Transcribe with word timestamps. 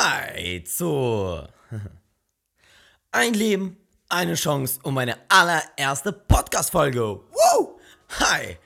Hi 0.00 0.62
zu 0.62 1.42
Ein 3.10 3.34
Leben, 3.34 3.78
eine 4.08 4.34
Chance 4.34 4.78
und 4.84 4.94
meine 4.94 5.16
allererste 5.28 6.12
Podcast-Folge. 6.12 7.02
Woo! 7.02 7.80
Hi 8.20 8.56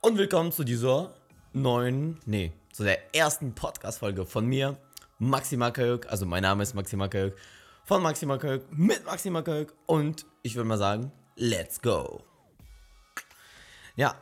und 0.00 0.18
willkommen 0.18 0.50
zu 0.50 0.64
dieser 0.64 1.14
neuen, 1.52 2.18
nee, 2.26 2.50
zu 2.72 2.82
der 2.82 3.14
ersten 3.14 3.54
Podcast-Folge 3.54 4.26
von 4.26 4.46
mir, 4.46 4.78
Maxi 5.20 5.56
Makayuk. 5.56 6.08
Also 6.08 6.26
mein 6.26 6.42
Name 6.42 6.64
ist 6.64 6.74
Maxi 6.74 6.96
Makayuk, 6.96 7.36
von 7.84 8.02
Maxi 8.02 8.26
Makayuk, 8.26 8.64
mit 8.76 9.04
Maxi 9.06 9.30
Makayuk 9.30 9.72
und 9.86 10.26
ich 10.42 10.56
würde 10.56 10.68
mal 10.68 10.78
sagen, 10.78 11.12
let's 11.36 11.80
go. 11.80 12.24
Ja, 13.94 14.16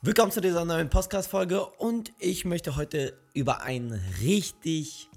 willkommen 0.00 0.32
zu 0.32 0.40
dieser 0.40 0.64
neuen 0.64 0.90
Podcast-Folge 0.90 1.64
und 1.64 2.12
ich 2.18 2.44
möchte 2.44 2.74
heute 2.74 3.16
über 3.34 3.62
ein 3.62 3.92
richtig 4.20 5.08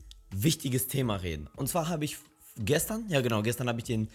wichtiges 0.44 0.88
Thema 0.88 1.18
reden. 1.18 1.50
Und 1.56 1.68
zwar 1.70 1.90
habe 1.90 2.06
ich 2.06 2.18
gestern, 2.58 3.06
ja 3.10 3.22
genau, 3.22 3.42
gestern 3.42 3.68
habe 3.68 3.80
ich 3.80 3.86
den 3.86 4.10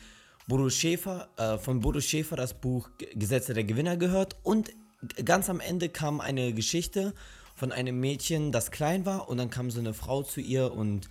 Bodo 0.46 0.69
Schäfer, 0.70 1.29
äh, 1.37 1.59
von 1.59 1.80
Bodo 1.80 2.01
Schäfer 2.01 2.37
das 2.37 2.55
Buch 2.55 2.91
Gesetze 3.15 3.55
der 3.55 3.65
Gewinner 3.65 3.96
gehört. 3.96 4.37
Und 4.43 4.70
ganz 5.24 5.48
am 5.48 5.60
Ende 5.60 5.88
kam 5.88 6.20
eine 6.20 6.52
Geschichte 6.52 7.15
von 7.55 7.73
einem 7.73 8.01
Mädchen, 8.01 8.52
das 8.52 8.70
klein 8.70 9.06
war. 9.06 9.29
Und 9.29 9.38
dann 9.38 9.51
kam 9.51 9.70
so 9.70 9.80
eine 9.80 9.95
Frau 9.95 10.23
zu 10.23 10.41
ihr 10.41 10.73
und 10.73 11.09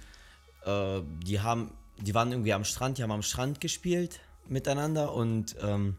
äh, 0.66 1.02
die 1.26 1.40
haben, 1.40 1.71
die 2.02 2.13
waren 2.13 2.32
irgendwie 2.32 2.54
am 2.54 2.63
Strand, 2.63 2.98
die 2.98 3.04
haben 3.04 3.12
am 3.12 3.23
Strand 3.23 3.62
gespielt 3.62 4.20
miteinander. 4.48 5.13
Und 5.13 5.55
ähm, 5.62 5.96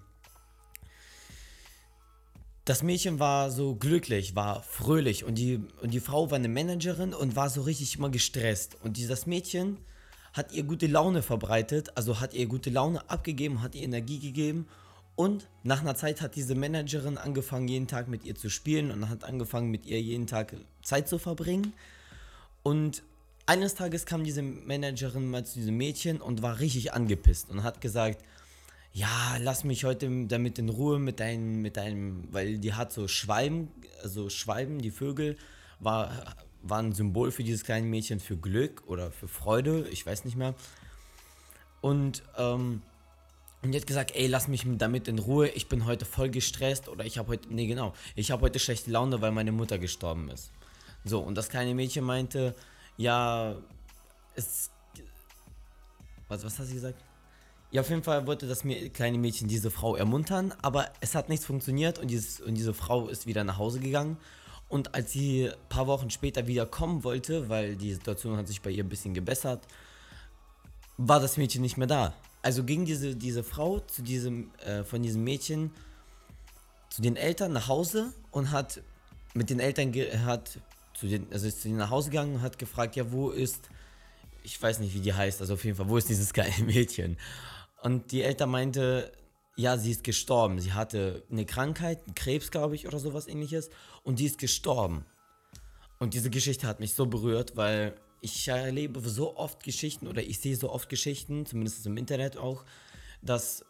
das 2.70 2.84
Mädchen 2.84 3.18
war 3.18 3.50
so 3.50 3.74
glücklich, 3.74 4.36
war 4.36 4.62
fröhlich 4.62 5.24
und 5.24 5.34
die, 5.38 5.60
und 5.82 5.92
die 5.92 5.98
Frau 5.98 6.30
war 6.30 6.36
eine 6.36 6.46
Managerin 6.46 7.14
und 7.14 7.34
war 7.34 7.50
so 7.50 7.62
richtig 7.62 7.96
immer 7.96 8.10
gestresst. 8.10 8.76
Und 8.84 8.96
dieses 8.96 9.26
Mädchen 9.26 9.78
hat 10.34 10.52
ihr 10.52 10.62
gute 10.62 10.86
Laune 10.86 11.22
verbreitet, 11.22 11.90
also 11.96 12.20
hat 12.20 12.32
ihr 12.32 12.46
gute 12.46 12.70
Laune 12.70 13.10
abgegeben, 13.10 13.60
hat 13.60 13.74
ihr 13.74 13.82
Energie 13.82 14.20
gegeben. 14.20 14.68
Und 15.16 15.48
nach 15.64 15.80
einer 15.80 15.96
Zeit 15.96 16.20
hat 16.20 16.36
diese 16.36 16.54
Managerin 16.54 17.18
angefangen, 17.18 17.66
jeden 17.66 17.88
Tag 17.88 18.06
mit 18.06 18.24
ihr 18.24 18.36
zu 18.36 18.48
spielen 18.48 18.92
und 18.92 19.08
hat 19.08 19.24
angefangen, 19.24 19.72
mit 19.72 19.84
ihr 19.84 20.00
jeden 20.00 20.28
Tag 20.28 20.54
Zeit 20.84 21.08
zu 21.08 21.18
verbringen. 21.18 21.72
Und 22.62 23.02
eines 23.46 23.74
Tages 23.74 24.06
kam 24.06 24.22
diese 24.22 24.42
Managerin 24.42 25.28
mal 25.28 25.44
zu 25.44 25.58
diesem 25.58 25.76
Mädchen 25.76 26.20
und 26.20 26.40
war 26.40 26.60
richtig 26.60 26.92
angepisst 26.92 27.50
und 27.50 27.64
hat 27.64 27.80
gesagt, 27.80 28.24
ja, 28.92 29.36
lass 29.38 29.64
mich 29.64 29.84
heute 29.84 30.26
damit 30.26 30.58
in 30.58 30.68
Ruhe 30.68 30.98
mit 30.98 31.20
deinem, 31.20 31.62
mit 31.62 31.76
deinem, 31.76 32.24
weil 32.32 32.58
die 32.58 32.74
hat 32.74 32.92
so 32.92 33.06
Schwalben, 33.06 33.68
also 34.02 34.28
Schwalben, 34.28 34.80
die 34.80 34.90
Vögel, 34.90 35.36
war, 35.78 36.34
war 36.62 36.80
ein 36.80 36.92
Symbol 36.92 37.30
für 37.30 37.44
dieses 37.44 37.64
kleine 37.64 37.86
Mädchen 37.86 38.20
für 38.20 38.36
Glück 38.36 38.82
oder 38.86 39.12
für 39.12 39.28
Freude, 39.28 39.88
ich 39.90 40.04
weiß 40.04 40.24
nicht 40.24 40.36
mehr. 40.36 40.54
Und, 41.80 42.22
ähm, 42.36 42.82
und 43.62 43.72
die 43.72 43.78
hat 43.78 43.86
gesagt, 43.86 44.12
ey, 44.14 44.26
lass 44.26 44.48
mich 44.48 44.64
damit 44.66 45.06
in 45.06 45.18
Ruhe, 45.18 45.48
ich 45.48 45.68
bin 45.68 45.86
heute 45.86 46.04
voll 46.04 46.30
gestresst 46.30 46.88
oder 46.88 47.04
ich 47.04 47.16
habe 47.16 47.28
heute, 47.28 47.52
nee 47.52 47.66
genau, 47.66 47.94
ich 48.16 48.30
habe 48.30 48.42
heute 48.42 48.58
schlechte 48.58 48.90
Laune, 48.90 49.20
weil 49.20 49.30
meine 49.30 49.52
Mutter 49.52 49.78
gestorben 49.78 50.28
ist. 50.30 50.50
So, 51.04 51.20
und 51.20 51.36
das 51.36 51.48
kleine 51.48 51.74
Mädchen 51.74 52.04
meinte, 52.04 52.54
ja, 52.96 53.56
es, 54.34 54.70
was, 56.28 56.44
was 56.44 56.58
hast 56.58 56.70
du 56.70 56.74
gesagt? 56.74 57.02
Ja, 57.72 57.82
auf 57.82 57.88
jeden 57.88 58.02
Fall 58.02 58.26
wollte 58.26 58.48
das 58.48 58.64
kleine 58.92 59.18
Mädchen 59.18 59.46
diese 59.46 59.70
Frau 59.70 59.94
ermuntern, 59.94 60.52
aber 60.60 60.90
es 61.00 61.14
hat 61.14 61.28
nichts 61.28 61.46
funktioniert 61.46 62.00
und, 62.00 62.08
dieses, 62.08 62.40
und 62.40 62.54
diese 62.54 62.74
Frau 62.74 63.06
ist 63.06 63.26
wieder 63.26 63.44
nach 63.44 63.58
Hause 63.58 63.78
gegangen. 63.78 64.16
Und 64.68 64.94
als 64.94 65.12
sie 65.12 65.48
ein 65.48 65.54
paar 65.68 65.86
Wochen 65.86 66.10
später 66.10 66.46
wieder 66.48 66.66
kommen 66.66 67.04
wollte, 67.04 67.48
weil 67.48 67.76
die 67.76 67.92
Situation 67.92 68.36
hat 68.36 68.48
sich 68.48 68.60
bei 68.60 68.70
ihr 68.70 68.82
ein 68.82 68.88
bisschen 68.88 69.14
gebessert, 69.14 69.62
war 70.96 71.20
das 71.20 71.36
Mädchen 71.36 71.62
nicht 71.62 71.76
mehr 71.76 71.86
da. 71.86 72.14
Also 72.42 72.64
ging 72.64 72.84
diese, 72.86 73.14
diese 73.14 73.44
Frau 73.44 73.80
zu 73.80 74.02
diesem, 74.02 74.50
äh, 74.64 74.82
von 74.82 75.02
diesem 75.02 75.22
Mädchen 75.22 75.70
zu 76.88 77.02
den 77.02 77.16
Eltern 77.16 77.52
nach 77.52 77.68
Hause 77.68 78.12
und 78.32 78.50
hat 78.50 78.80
mit 79.32 79.48
den 79.48 79.60
Eltern 79.60 79.92
hat 80.24 80.58
zu 80.94 81.06
den, 81.06 81.26
also 81.32 81.46
ist 81.46 81.62
zu 81.62 81.68
denen 81.68 81.78
nach 81.78 81.90
Hause 81.90 82.10
gegangen 82.10 82.36
und 82.36 82.42
hat 82.42 82.58
gefragt, 82.58 82.96
ja, 82.96 83.12
wo 83.12 83.30
ist, 83.30 83.68
ich 84.42 84.60
weiß 84.60 84.80
nicht, 84.80 84.94
wie 84.94 85.00
die 85.00 85.14
heißt, 85.14 85.40
also 85.40 85.54
auf 85.54 85.64
jeden 85.64 85.76
Fall, 85.76 85.88
wo 85.88 85.96
ist 85.96 86.08
dieses 86.08 86.32
kleine 86.32 86.64
Mädchen? 86.64 87.16
Und 87.82 88.12
die 88.12 88.22
Eltern 88.22 88.50
meinte, 88.50 89.12
ja, 89.56 89.76
sie 89.76 89.90
ist 89.90 90.04
gestorben. 90.04 90.60
Sie 90.60 90.72
hatte 90.72 91.22
eine 91.30 91.46
Krankheit, 91.46 92.04
einen 92.06 92.14
Krebs, 92.14 92.50
glaube 92.50 92.74
ich, 92.74 92.86
oder 92.86 92.98
sowas 92.98 93.26
ähnliches. 93.26 93.70
Und 94.02 94.18
die 94.18 94.26
ist 94.26 94.38
gestorben. 94.38 95.04
Und 95.98 96.14
diese 96.14 96.30
Geschichte 96.30 96.66
hat 96.66 96.80
mich 96.80 96.94
so 96.94 97.06
berührt, 97.06 97.56
weil 97.56 97.94
ich 98.22 98.48
erlebe 98.48 99.00
so 99.00 99.36
oft 99.36 99.62
Geschichten 99.62 100.06
oder 100.06 100.22
ich 100.22 100.40
sehe 100.40 100.56
so 100.56 100.70
oft 100.70 100.88
Geschichten, 100.88 101.46
zumindest 101.46 101.86
im 101.86 101.96
Internet 101.96 102.36
auch, 102.36 102.64
dass 103.22 103.64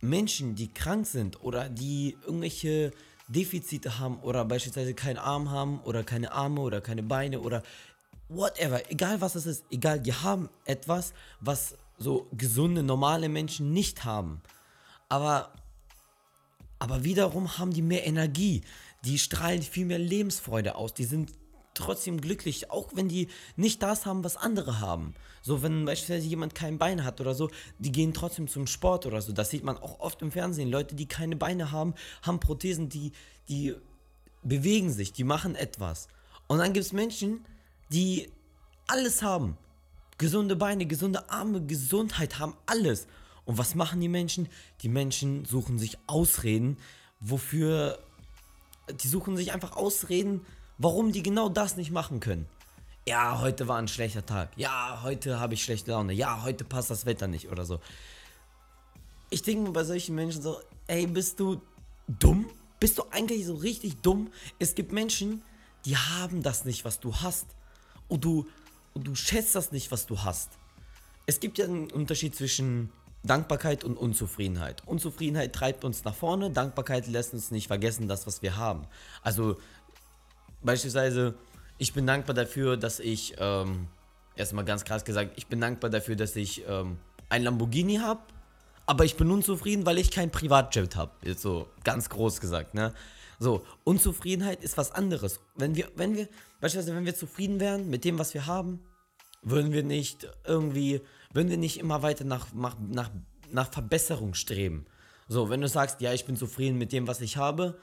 Menschen, 0.00 0.54
die 0.54 0.72
krank 0.72 1.06
sind 1.06 1.42
oder 1.42 1.68
die 1.68 2.16
irgendwelche 2.24 2.92
Defizite 3.28 3.98
haben 3.98 4.20
oder 4.20 4.44
beispielsweise 4.44 4.94
keinen 4.94 5.18
Arm 5.18 5.50
haben 5.50 5.80
oder 5.80 6.04
keine 6.04 6.32
Arme 6.32 6.60
oder 6.60 6.80
keine 6.80 7.02
Beine 7.02 7.40
oder 7.40 7.62
whatever, 8.28 8.90
egal 8.90 9.20
was 9.20 9.34
es 9.34 9.46
ist, 9.46 9.64
egal, 9.70 10.00
die 10.00 10.12
haben 10.12 10.48
etwas, 10.64 11.12
was 11.40 11.76
so 11.98 12.28
gesunde, 12.32 12.82
normale 12.82 13.28
Menschen 13.28 13.72
nicht 13.72 14.04
haben. 14.04 14.42
Aber, 15.08 15.52
aber 16.78 17.04
wiederum 17.04 17.58
haben 17.58 17.72
die 17.72 17.82
mehr 17.82 18.06
Energie. 18.06 18.62
Die 19.04 19.18
strahlen 19.18 19.62
viel 19.62 19.86
mehr 19.86 19.98
Lebensfreude 19.98 20.74
aus. 20.74 20.94
Die 20.94 21.04
sind 21.04 21.32
trotzdem 21.74 22.20
glücklich, 22.20 22.70
auch 22.70 22.88
wenn 22.94 23.08
die 23.08 23.28
nicht 23.56 23.82
das 23.82 24.06
haben, 24.06 24.24
was 24.24 24.36
andere 24.36 24.80
haben. 24.80 25.14
So, 25.42 25.62
wenn 25.62 25.84
beispielsweise 25.84 26.26
jemand 26.26 26.54
kein 26.54 26.78
Bein 26.78 27.04
hat 27.04 27.20
oder 27.20 27.34
so, 27.34 27.50
die 27.78 27.92
gehen 27.92 28.14
trotzdem 28.14 28.48
zum 28.48 28.66
Sport 28.66 29.06
oder 29.06 29.20
so. 29.22 29.32
Das 29.32 29.50
sieht 29.50 29.62
man 29.62 29.76
auch 29.76 30.00
oft 30.00 30.20
im 30.22 30.32
Fernsehen. 30.32 30.70
Leute, 30.70 30.94
die 30.94 31.06
keine 31.06 31.36
Beine 31.36 31.70
haben, 31.70 31.94
haben 32.22 32.40
Prothesen, 32.40 32.88
die, 32.88 33.12
die 33.48 33.74
bewegen 34.42 34.92
sich, 34.92 35.12
die 35.12 35.24
machen 35.24 35.54
etwas. 35.54 36.08
Und 36.48 36.58
dann 36.58 36.72
gibt 36.72 36.86
es 36.86 36.92
Menschen, 36.92 37.44
die 37.90 38.30
alles 38.86 39.22
haben, 39.22 39.56
gesunde 40.18 40.56
Beine, 40.56 40.86
gesunde 40.86 41.30
Arme, 41.30 41.64
Gesundheit 41.64 42.38
haben 42.38 42.54
alles. 42.66 43.06
Und 43.44 43.58
was 43.58 43.74
machen 43.74 44.00
die 44.00 44.08
Menschen? 44.08 44.48
Die 44.82 44.88
Menschen 44.88 45.44
suchen 45.44 45.78
sich 45.78 45.98
Ausreden, 46.06 46.78
wofür 47.20 47.98
die 49.02 49.08
suchen 49.08 49.36
sich 49.36 49.52
einfach 49.52 49.76
Ausreden, 49.76 50.44
warum 50.78 51.12
die 51.12 51.22
genau 51.22 51.48
das 51.48 51.76
nicht 51.76 51.90
machen 51.90 52.20
können. 52.20 52.46
Ja, 53.08 53.40
heute 53.40 53.68
war 53.68 53.78
ein 53.78 53.88
schlechter 53.88 54.26
Tag. 54.26 54.50
Ja, 54.56 55.00
heute 55.02 55.38
habe 55.38 55.54
ich 55.54 55.62
schlechte 55.62 55.92
Laune. 55.92 56.12
Ja, 56.12 56.42
heute 56.42 56.64
passt 56.64 56.90
das 56.90 57.06
Wetter 57.06 57.28
nicht 57.28 57.50
oder 57.50 57.64
so. 57.64 57.80
Ich 59.30 59.42
denke 59.42 59.62
mir 59.62 59.72
bei 59.72 59.84
solchen 59.84 60.14
Menschen 60.14 60.42
so, 60.42 60.60
ey, 60.86 61.06
bist 61.06 61.38
du 61.38 61.60
dumm? 62.08 62.46
Bist 62.80 62.98
du 62.98 63.04
eigentlich 63.10 63.46
so 63.46 63.54
richtig 63.54 63.96
dumm? 64.02 64.30
Es 64.58 64.74
gibt 64.74 64.92
Menschen, 64.92 65.42
die 65.84 65.96
haben 65.96 66.42
das 66.42 66.64
nicht, 66.64 66.84
was 66.84 67.00
du 67.00 67.14
hast. 67.14 67.46
Und 68.08 68.24
du 68.24 68.46
und 68.96 69.06
du 69.06 69.14
schätzt 69.14 69.54
das 69.54 69.72
nicht, 69.72 69.92
was 69.92 70.06
du 70.06 70.20
hast. 70.20 70.52
Es 71.26 71.38
gibt 71.38 71.58
ja 71.58 71.66
einen 71.66 71.90
Unterschied 71.90 72.34
zwischen 72.34 72.90
Dankbarkeit 73.22 73.84
und 73.84 73.98
Unzufriedenheit. 73.98 74.82
Unzufriedenheit 74.86 75.52
treibt 75.52 75.84
uns 75.84 76.04
nach 76.04 76.14
vorne, 76.14 76.50
Dankbarkeit 76.50 77.06
lässt 77.06 77.34
uns 77.34 77.50
nicht 77.50 77.66
vergessen, 77.66 78.08
das, 78.08 78.26
was 78.26 78.40
wir 78.40 78.56
haben. 78.56 78.86
Also 79.22 79.58
beispielsweise, 80.62 81.34
ich 81.76 81.92
bin 81.92 82.06
dankbar 82.06 82.34
dafür, 82.34 82.78
dass 82.78 82.98
ich, 82.98 83.34
ähm, 83.38 83.88
erstmal 84.34 84.64
ganz 84.64 84.84
krass 84.84 85.04
gesagt, 85.04 85.32
ich 85.36 85.46
bin 85.46 85.60
dankbar 85.60 85.90
dafür, 85.90 86.16
dass 86.16 86.34
ich 86.34 86.64
ähm, 86.66 86.96
ein 87.28 87.42
Lamborghini 87.42 87.96
habe, 87.96 88.20
aber 88.86 89.04
ich 89.04 89.16
bin 89.16 89.30
unzufrieden, 89.30 89.84
weil 89.84 89.98
ich 89.98 90.10
kein 90.10 90.30
Privatjet 90.30 90.96
habe. 90.96 91.10
Jetzt 91.22 91.42
so 91.42 91.68
ganz 91.84 92.08
groß 92.08 92.40
gesagt, 92.40 92.72
ne? 92.72 92.94
So, 93.38 93.64
Unzufriedenheit 93.84 94.62
ist 94.62 94.76
was 94.76 94.92
anderes. 94.92 95.40
Wenn 95.54 95.76
wir, 95.76 95.88
wenn 95.94 96.16
wir, 96.16 96.28
beispielsweise, 96.60 96.96
wenn 96.96 97.04
wir 97.04 97.14
zufrieden 97.14 97.60
wären 97.60 97.88
mit 97.90 98.04
dem, 98.04 98.18
was 98.18 98.34
wir 98.34 98.46
haben, 98.46 98.80
würden 99.42 99.72
wir 99.72 99.82
nicht 99.82 100.28
irgendwie, 100.44 101.00
würden 101.32 101.50
wir 101.50 101.58
nicht 101.58 101.78
immer 101.78 102.02
weiter 102.02 102.24
nach, 102.24 102.52
nach, 102.52 102.76
nach, 102.80 103.10
nach 103.52 103.70
Verbesserung 103.70 104.34
streben. 104.34 104.86
So, 105.28 105.50
wenn 105.50 105.60
du 105.60 105.68
sagst, 105.68 106.00
ja, 106.00 106.12
ich 106.12 106.24
bin 106.24 106.36
zufrieden 106.36 106.78
mit 106.78 106.92
dem, 106.92 107.06
was 107.06 107.20
ich 107.20 107.36
habe, 107.36 107.78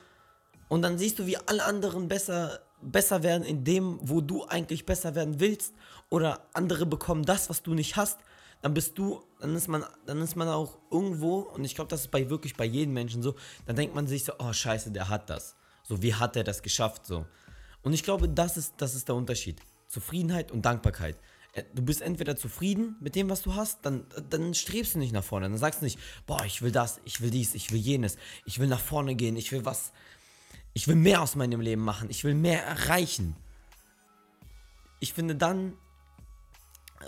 und 0.70 0.82
dann 0.82 0.98
siehst 0.98 1.20
du, 1.20 1.28
wie 1.28 1.38
alle 1.38 1.64
anderen 1.66 2.08
besser, 2.08 2.62
besser 2.82 3.22
werden 3.22 3.44
in 3.44 3.64
dem, 3.64 4.00
wo 4.02 4.22
du 4.22 4.46
eigentlich 4.46 4.86
besser 4.86 5.14
werden 5.14 5.40
willst, 5.40 5.74
oder 6.10 6.48
andere 6.54 6.86
bekommen 6.86 7.26
das, 7.26 7.50
was 7.50 7.64
du 7.64 7.74
nicht 7.74 7.96
hast, 7.96 8.20
dann 8.62 8.74
bist 8.74 8.98
du, 8.98 9.22
dann 9.44 9.56
ist 9.58 9.68
man, 9.68 9.84
dann 10.06 10.22
ist 10.22 10.38
man 10.38 10.48
auch 10.48 10.78
irgendwo, 10.90 11.40
und 11.40 11.66
ich 11.66 11.76
glaube, 11.76 11.90
das 11.90 12.02
ist 12.02 12.12
bei 12.12 12.30
wirklich 12.30 12.56
bei 12.56 12.64
jedem 12.64 12.94
Menschen 12.94 13.22
so, 13.22 13.36
dann 13.66 13.76
denkt 13.76 13.94
man 13.94 14.08
sich 14.08 14.24
so, 14.24 14.32
oh 14.40 14.54
scheiße, 14.54 14.92
der 14.92 15.10
hat 15.10 15.30
das. 15.30 15.58
So, 15.84 16.02
wie 16.02 16.14
hat 16.14 16.38
er 16.38 16.46
das 16.46 16.62
geschafft? 16.62 17.06
So. 17.06 17.26
Und 17.82 17.92
ich 17.92 18.04
glaube, 18.04 18.30
das 18.30 18.56
ist, 18.56 18.76
das 18.78 18.96
ist 18.96 19.10
der 19.10 19.16
Unterschied. 19.16 19.60
Zufriedenheit 19.90 20.54
und 20.54 20.64
Dankbarkeit. 20.64 21.18
Äh, 21.52 21.64
du 21.76 21.82
bist 21.82 22.02
entweder 22.02 22.38
zufrieden 22.38 22.96
mit 23.02 23.16
dem, 23.16 23.30
was 23.30 23.42
du 23.42 23.54
hast, 23.54 23.86
dann, 23.86 24.06
dann 24.30 24.54
strebst 24.54 24.96
du 24.96 25.00
nicht 25.00 25.12
nach 25.12 25.26
vorne. 25.26 25.50
Dann 25.50 25.58
sagst 25.58 25.82
du 25.82 25.84
nicht, 25.84 26.00
boah, 26.26 26.46
ich 26.46 26.62
will 26.62 26.72
das, 26.72 27.02
ich 27.04 27.20
will 27.20 27.30
dies, 27.30 27.54
ich 27.54 27.70
will 27.74 27.82
jenes, 27.82 28.16
ich 28.46 28.60
will 28.60 28.68
nach 28.68 28.80
vorne 28.80 29.14
gehen, 29.14 29.36
ich 29.36 29.52
will 29.52 29.66
was, 29.66 29.92
ich 30.72 30.88
will 30.88 30.96
mehr 30.96 31.22
aus 31.22 31.36
meinem 31.36 31.60
Leben 31.60 31.82
machen, 31.82 32.10
ich 32.10 32.24
will 32.24 32.34
mehr 32.34 32.64
erreichen. 32.64 33.36
Ich 35.02 35.12
finde, 35.12 35.36
dann 35.36 35.74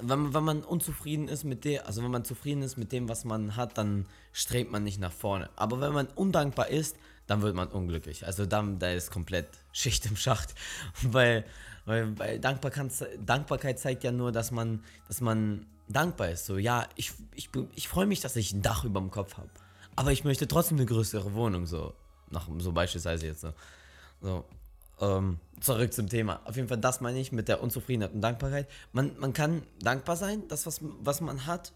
wenn, 0.01 0.33
wenn 0.33 0.43
man 0.43 0.63
unzufrieden 0.63 1.27
ist 1.27 1.43
mit 1.43 1.65
dem, 1.65 1.81
also 1.85 2.03
wenn 2.03 2.11
man 2.11 2.25
zufrieden 2.25 2.61
ist 2.61 2.77
mit 2.77 2.91
dem, 2.91 3.09
was 3.09 3.25
man 3.25 3.55
hat, 3.55 3.77
dann 3.77 4.05
strebt 4.33 4.71
man 4.71 4.83
nicht 4.83 4.99
nach 4.99 5.11
vorne. 5.11 5.49
Aber 5.55 5.81
wenn 5.81 5.93
man 5.93 6.07
undankbar 6.07 6.69
ist, 6.69 6.95
dann 7.27 7.41
wird 7.41 7.55
man 7.55 7.67
unglücklich. 7.69 8.25
Also 8.25 8.45
dann, 8.45 8.79
da 8.79 8.91
ist 8.91 9.11
komplett 9.11 9.47
Schicht 9.71 10.05
im 10.05 10.15
Schacht. 10.15 10.53
Weil, 11.03 11.45
weil, 11.85 12.17
weil 12.17 12.39
Dankbarkeit, 12.39 12.91
Dankbarkeit 13.23 13.79
zeigt 13.79 14.03
ja 14.03 14.11
nur, 14.11 14.31
dass 14.31 14.49
man, 14.49 14.83
dass 15.07 15.21
man 15.21 15.67
dankbar 15.87 16.29
ist. 16.29 16.45
So, 16.45 16.57
ja, 16.57 16.87
ich, 16.95 17.11
ich, 17.35 17.49
ich 17.75 17.87
freue 17.87 18.07
mich, 18.07 18.21
dass 18.21 18.35
ich 18.35 18.53
ein 18.53 18.63
Dach 18.63 18.83
über 18.85 18.99
dem 18.99 19.11
Kopf 19.11 19.37
habe. 19.37 19.49
Aber 19.95 20.11
ich 20.11 20.23
möchte 20.23 20.47
trotzdem 20.47 20.77
eine 20.77 20.87
größere 20.87 21.33
Wohnung, 21.33 21.67
so. 21.67 21.93
Nach, 22.31 22.47
so 22.57 22.71
beispielsweise 22.71 23.27
jetzt 23.27 23.41
so. 23.41 23.53
So, 24.21 24.45
ähm, 25.01 25.39
zurück 25.59 25.93
zum 25.93 26.09
Thema. 26.09 26.41
Auf 26.45 26.55
jeden 26.55 26.67
Fall, 26.67 26.77
das 26.77 27.01
meine 27.01 27.19
ich 27.19 27.31
mit 27.31 27.47
der 27.47 27.61
Unzufriedenheit 27.61 28.13
und 28.13 28.21
Dankbarkeit. 28.21 28.67
Man, 28.91 29.17
man 29.19 29.33
kann 29.33 29.63
dankbar 29.79 30.15
sein, 30.15 30.47
das, 30.47 30.65
was, 30.65 30.79
was 30.81 31.21
man 31.21 31.45
hat, 31.45 31.73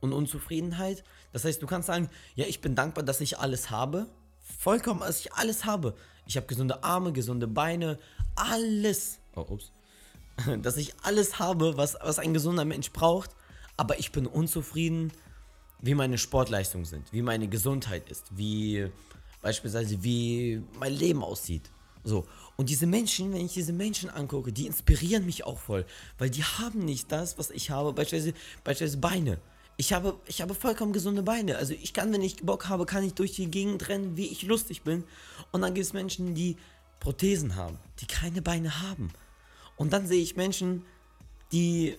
und 0.00 0.12
Unzufriedenheit. 0.12 1.04
Das 1.32 1.44
heißt, 1.44 1.60
du 1.62 1.66
kannst 1.66 1.86
sagen, 1.86 2.08
ja, 2.34 2.46
ich 2.46 2.60
bin 2.60 2.74
dankbar, 2.74 3.04
dass 3.04 3.20
ich 3.20 3.38
alles 3.38 3.70
habe. 3.70 4.06
Vollkommen, 4.40 5.00
dass 5.00 5.20
ich 5.20 5.32
alles 5.34 5.64
habe. 5.64 5.94
Ich 6.26 6.36
habe 6.36 6.46
gesunde 6.46 6.82
Arme, 6.84 7.12
gesunde 7.12 7.46
Beine, 7.46 7.98
alles. 8.34 9.18
Oh, 9.34 9.46
ups. 9.48 9.72
Dass 10.62 10.76
ich 10.76 10.94
alles 11.02 11.40
habe, 11.40 11.76
was, 11.76 11.96
was 12.00 12.20
ein 12.20 12.32
gesunder 12.32 12.64
Mensch 12.64 12.92
braucht. 12.92 13.30
Aber 13.76 13.98
ich 13.98 14.12
bin 14.12 14.24
unzufrieden, 14.24 15.12
wie 15.80 15.94
meine 15.94 16.16
Sportleistungen 16.16 16.84
sind, 16.84 17.12
wie 17.12 17.22
meine 17.22 17.48
Gesundheit 17.48 18.08
ist, 18.08 18.36
wie 18.36 18.88
beispielsweise 19.42 20.02
wie 20.04 20.62
mein 20.78 20.92
Leben 20.92 21.24
aussieht. 21.24 21.70
So. 22.08 22.26
Und 22.56 22.70
diese 22.70 22.86
Menschen, 22.86 23.32
wenn 23.32 23.44
ich 23.44 23.52
diese 23.52 23.72
Menschen 23.72 24.10
angucke, 24.10 24.52
die 24.52 24.66
inspirieren 24.66 25.26
mich 25.26 25.44
auch 25.44 25.58
voll, 25.58 25.84
weil 26.16 26.30
die 26.30 26.42
haben 26.42 26.84
nicht 26.84 27.12
das, 27.12 27.38
was 27.38 27.50
ich 27.50 27.70
habe, 27.70 27.92
beispielsweise, 27.92 28.34
beispielsweise 28.64 28.98
Beine. 28.98 29.38
Ich 29.76 29.92
habe, 29.92 30.18
ich 30.26 30.40
habe 30.40 30.54
vollkommen 30.54 30.92
gesunde 30.92 31.22
Beine. 31.22 31.56
Also 31.56 31.74
ich 31.74 31.92
kann, 31.92 32.12
wenn 32.12 32.22
ich 32.22 32.38
Bock 32.38 32.68
habe, 32.68 32.84
kann 32.84 33.04
ich 33.04 33.14
durch 33.14 33.32
die 33.32 33.48
Gegend 33.48 33.88
rennen, 33.88 34.16
wie 34.16 34.26
ich 34.26 34.42
lustig 34.42 34.82
bin. 34.82 35.04
Und 35.52 35.60
dann 35.60 35.74
gibt 35.74 35.86
es 35.86 35.92
Menschen, 35.92 36.34
die 36.34 36.56
Prothesen 36.98 37.54
haben, 37.54 37.78
die 38.00 38.06
keine 38.06 38.42
Beine 38.42 38.82
haben. 38.82 39.12
Und 39.76 39.92
dann 39.92 40.08
sehe 40.08 40.22
ich 40.22 40.34
Menschen, 40.34 40.84
die 41.52 41.96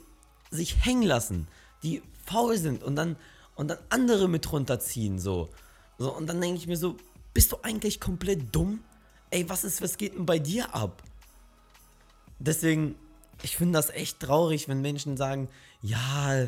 sich 0.52 0.84
hängen 0.84 1.04
lassen, 1.04 1.48
die 1.84 2.02
faul 2.26 2.58
sind 2.58 2.84
und 2.84 2.96
dann, 2.96 3.16
und 3.56 3.70
dann 3.70 3.78
andere 3.90 4.28
mit 4.28 4.52
runterziehen, 4.52 5.20
so. 5.20 5.50
so 5.98 6.14
und 6.14 6.28
dann 6.28 6.42
denke 6.42 6.58
ich 6.58 6.68
mir 6.68 6.76
so, 6.76 6.98
bist 7.34 7.52
du 7.52 7.58
eigentlich 7.62 8.00
komplett 8.00 8.54
dumm? 8.54 8.84
Ey, 9.32 9.48
was 9.48 9.64
ist, 9.64 9.82
was 9.82 9.98
geht 9.98 10.16
denn 10.16 10.26
bei 10.26 10.40
dir 10.40 10.74
ab? 10.74 11.04
Deswegen, 12.40 12.96
ich 13.44 13.58
finde 13.58 13.78
das 13.78 13.90
echt 13.90 14.20
traurig, 14.20 14.68
wenn 14.68 14.82
Menschen 14.82 15.18
sagen, 15.18 15.50
ja, 15.82 16.48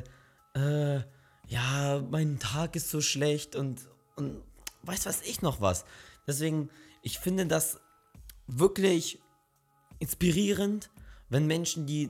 äh, 0.56 1.02
ja, 1.48 2.04
mein 2.10 2.40
Tag 2.40 2.76
ist 2.76 2.90
so 2.90 3.02
schlecht 3.02 3.56
und, 3.56 3.82
und 4.16 4.42
weiß 4.84 5.06
was 5.06 5.22
ich 5.22 5.42
noch 5.42 5.62
was. 5.62 5.86
Deswegen, 6.26 6.70
ich 7.02 7.20
finde 7.20 7.46
das 7.46 7.80
wirklich 8.48 9.20
inspirierend, 10.00 10.90
wenn 11.30 11.46
Menschen, 11.46 11.86
die 11.86 12.10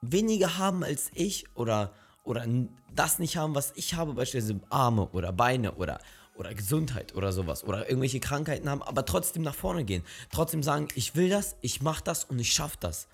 weniger 0.00 0.58
haben 0.58 0.84
als 0.84 1.10
ich 1.14 1.46
oder, 1.56 1.92
oder 2.24 2.46
das 2.94 3.18
nicht 3.18 3.36
haben, 3.36 3.54
was 3.54 3.72
ich 3.74 3.94
habe, 3.94 4.14
beispielsweise 4.14 4.60
Arme 4.70 5.08
oder 5.08 5.32
Beine 5.32 5.72
oder, 5.72 6.00
oder 6.34 6.54
Gesundheit 6.54 7.14
oder 7.14 7.32
sowas 7.32 7.64
oder 7.64 7.88
irgendwelche 7.88 8.20
Krankheiten 8.20 8.68
haben, 8.68 8.82
aber 8.82 9.04
trotzdem 9.04 9.42
nach 9.42 9.54
vorne 9.54 9.84
gehen. 9.84 10.02
Trotzdem 10.30 10.62
sagen, 10.62 10.88
ich 10.94 11.14
will 11.14 11.28
das, 11.28 11.56
ich 11.60 11.80
mach 11.80 12.00
das 12.00 12.24
und 12.24 12.38
ich 12.38 12.52
schaff 12.52 12.76
das. 12.76 13.08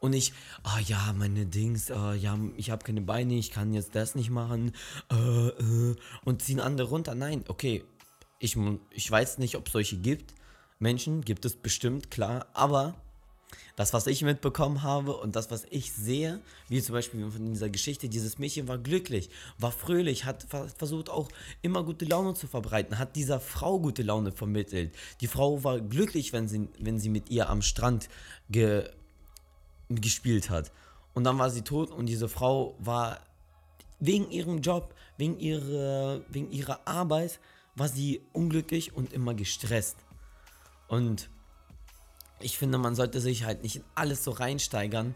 Und 0.00 0.12
ich, 0.12 0.32
ah 0.64 0.80
ja, 0.80 1.14
meine 1.16 1.46
Dings, 1.46 1.90
ah, 1.90 2.12
ja, 2.12 2.38
ich 2.56 2.70
habe 2.70 2.84
keine 2.84 3.00
Beine, 3.00 3.34
ich 3.34 3.50
kann 3.50 3.72
jetzt 3.72 3.94
das 3.94 4.14
nicht 4.14 4.28
machen 4.28 4.72
äh, 5.10 5.14
äh, 5.14 5.96
und 6.24 6.42
ziehen 6.42 6.60
andere 6.60 6.88
runter. 6.88 7.14
Nein, 7.14 7.44
okay, 7.48 7.84
ich, 8.38 8.56
ich 8.90 9.10
weiß 9.10 9.38
nicht, 9.38 9.56
ob 9.56 9.66
es 9.66 9.72
solche 9.72 9.96
gibt. 9.96 10.34
Menschen 10.78 11.22
gibt 11.22 11.44
es 11.46 11.56
bestimmt, 11.56 12.10
klar, 12.10 12.46
aber 12.52 12.96
das, 13.76 13.92
was 13.92 14.06
ich 14.06 14.22
mitbekommen 14.22 14.82
habe 14.82 15.16
und 15.16 15.36
das, 15.36 15.50
was 15.50 15.66
ich 15.70 15.92
sehe, 15.92 16.40
wie 16.68 16.82
zum 16.82 16.94
Beispiel 16.94 17.30
von 17.30 17.52
dieser 17.52 17.68
Geschichte, 17.68 18.08
dieses 18.08 18.38
Mädchen 18.38 18.68
war 18.68 18.78
glücklich, 18.78 19.30
war 19.58 19.72
fröhlich, 19.72 20.24
hat 20.24 20.44
ver 20.48 20.68
versucht 20.68 21.10
auch 21.10 21.28
immer 21.62 21.82
gute 21.82 22.04
Laune 22.04 22.34
zu 22.34 22.46
verbreiten, 22.46 22.98
hat 22.98 23.16
dieser 23.16 23.40
Frau 23.40 23.78
gute 23.78 24.02
Laune 24.02 24.32
vermittelt. 24.32 24.94
Die 25.20 25.26
Frau 25.26 25.64
war 25.64 25.80
glücklich, 25.80 26.32
wenn 26.32 26.48
sie, 26.48 26.68
wenn 26.78 26.98
sie 26.98 27.08
mit 27.08 27.30
ihr 27.30 27.48
am 27.48 27.62
Strand 27.62 28.08
ge 28.50 28.88
gespielt 29.88 30.50
hat. 30.50 30.72
Und 31.12 31.24
dann 31.24 31.38
war 31.38 31.50
sie 31.50 31.62
tot 31.62 31.90
und 31.90 32.06
diese 32.06 32.28
Frau 32.28 32.74
war 32.78 33.20
wegen 34.00 34.30
ihrem 34.30 34.60
Job, 34.60 34.94
wegen 35.16 35.38
ihrer, 35.38 36.20
wegen 36.28 36.50
ihrer 36.50 36.86
Arbeit, 36.86 37.38
war 37.76 37.88
sie 37.88 38.22
unglücklich 38.32 38.94
und 38.94 39.12
immer 39.12 39.34
gestresst. 39.34 39.96
Und 40.88 41.28
ich 42.40 42.58
finde, 42.58 42.78
man 42.78 42.94
sollte 42.94 43.20
sich 43.20 43.44
halt 43.44 43.62
nicht 43.62 43.76
in 43.76 43.84
alles 43.94 44.24
so 44.24 44.30
reinsteigern 44.30 45.14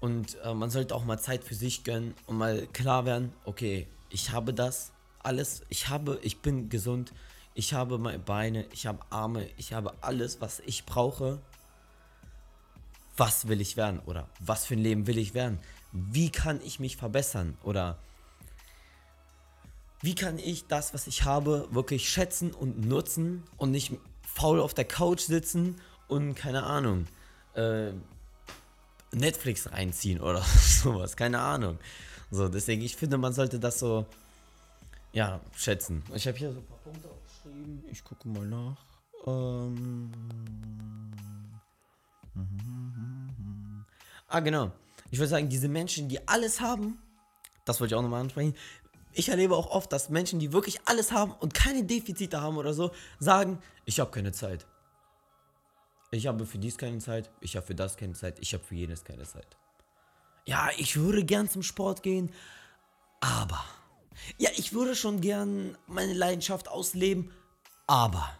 und 0.00 0.36
äh, 0.42 0.54
man 0.54 0.70
sollte 0.70 0.94
auch 0.94 1.04
mal 1.04 1.18
Zeit 1.18 1.44
für 1.44 1.54
sich 1.54 1.84
gönnen 1.84 2.14
und 2.26 2.38
mal 2.38 2.66
klar 2.68 3.04
werden, 3.04 3.32
okay, 3.44 3.86
ich 4.10 4.30
habe 4.30 4.54
das 4.54 4.92
alles, 5.22 5.62
ich 5.68 5.88
habe, 5.88 6.18
ich 6.22 6.40
bin 6.40 6.68
gesund, 6.68 7.12
ich 7.54 7.72
habe 7.72 7.98
meine 7.98 8.18
Beine, 8.18 8.66
ich 8.72 8.86
habe 8.86 9.00
Arme, 9.10 9.48
ich 9.56 9.72
habe 9.72 9.94
alles, 10.02 10.40
was 10.40 10.60
ich 10.60 10.84
brauche. 10.84 11.40
Was 13.16 13.48
will 13.48 13.62
ich 13.62 13.78
werden 13.78 14.00
oder 14.00 14.28
was 14.40 14.66
für 14.66 14.74
ein 14.74 14.80
Leben 14.80 15.06
will 15.06 15.16
ich 15.16 15.32
werden? 15.32 15.58
Wie 15.90 16.28
kann 16.30 16.60
ich 16.62 16.80
mich 16.80 16.98
verbessern 16.98 17.56
oder 17.62 17.98
wie 20.02 20.14
kann 20.14 20.38
ich 20.38 20.66
das, 20.66 20.92
was 20.92 21.06
ich 21.06 21.24
habe, 21.24 21.66
wirklich 21.70 22.10
schätzen 22.10 22.52
und 22.52 22.86
nutzen 22.86 23.42
und 23.56 23.70
nicht 23.70 23.94
faul 24.22 24.60
auf 24.60 24.74
der 24.74 24.84
Couch 24.84 25.20
sitzen 25.20 25.80
und 26.08 26.34
keine 26.34 26.64
Ahnung, 26.64 27.06
äh, 27.54 27.90
Netflix 29.12 29.70
reinziehen 29.70 30.20
oder 30.20 30.42
sowas, 30.82 31.16
keine 31.16 31.40
Ahnung. 31.40 31.78
So, 32.30 32.48
deswegen, 32.48 32.82
ich 32.82 32.96
finde, 32.96 33.18
man 33.18 33.32
sollte 33.32 33.58
das 33.58 33.78
so, 33.78 34.06
ja, 35.12 35.40
schätzen. 35.56 36.02
Ich 36.14 36.26
habe 36.26 36.36
hier 36.36 36.52
so 36.52 36.58
ein 36.58 36.66
paar 36.66 36.78
Punkte 36.78 37.08
aufgeschrieben. 37.08 37.84
Ich 37.90 38.04
gucke 38.04 38.28
mal 38.28 38.46
nach. 38.46 38.76
Ähm, 39.26 40.10
ah, 44.28 44.40
genau. 44.40 44.72
Ich 45.10 45.18
würde 45.18 45.28
sagen, 45.28 45.48
diese 45.48 45.68
Menschen, 45.68 46.08
die 46.08 46.26
alles 46.28 46.60
haben, 46.60 46.98
das 47.64 47.80
wollte 47.80 47.94
ich 47.94 47.98
auch 47.98 48.02
nochmal 48.02 48.20
ansprechen. 48.20 48.54
Ich 49.12 49.28
erlebe 49.30 49.56
auch 49.56 49.70
oft, 49.70 49.92
dass 49.92 50.10
Menschen, 50.10 50.40
die 50.40 50.52
wirklich 50.52 50.80
alles 50.84 51.12
haben 51.12 51.32
und 51.32 51.54
keine 51.54 51.84
Defizite 51.84 52.42
haben 52.42 52.58
oder 52.58 52.74
so, 52.74 52.90
sagen, 53.18 53.60
ich 53.86 53.98
habe 54.00 54.10
keine 54.10 54.32
Zeit. 54.32 54.66
Ich 56.10 56.26
habe 56.26 56.46
für 56.46 56.58
dies 56.58 56.78
keine 56.78 56.98
Zeit, 56.98 57.30
ich 57.40 57.56
habe 57.56 57.66
für 57.66 57.74
das 57.74 57.96
keine 57.96 58.14
Zeit, 58.14 58.38
ich 58.40 58.54
habe 58.54 58.64
für 58.64 58.74
jenes 58.74 59.04
keine 59.04 59.24
Zeit. 59.24 59.56
Ja, 60.44 60.70
ich 60.78 60.96
würde 60.96 61.24
gern 61.24 61.48
zum 61.48 61.62
Sport 61.62 62.02
gehen, 62.02 62.32
aber. 63.20 63.64
Ja, 64.38 64.50
ich 64.56 64.72
würde 64.72 64.94
schon 64.94 65.20
gern 65.20 65.76
meine 65.86 66.14
Leidenschaft 66.14 66.68
ausleben, 66.68 67.32
aber. 67.86 68.30